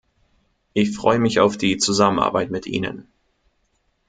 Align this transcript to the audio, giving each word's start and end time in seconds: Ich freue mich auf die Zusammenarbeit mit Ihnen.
Ich 0.73 0.95
freue 0.97 1.19
mich 1.19 1.39
auf 1.41 1.57
die 1.57 1.77
Zusammenarbeit 1.77 2.49
mit 2.49 2.65
Ihnen. 2.65 3.07